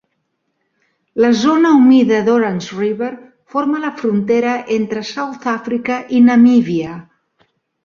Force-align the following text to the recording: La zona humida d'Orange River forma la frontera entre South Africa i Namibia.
La 1.25 1.29
zona 1.41 1.73
humida 1.81 2.21
d'Orange 2.29 2.79
River 2.79 3.11
forma 3.55 3.83
la 3.85 3.93
frontera 4.01 4.57
entre 4.79 5.05
South 5.13 5.47
Africa 5.55 6.01
i 6.21 6.25
Namibia. 6.31 6.99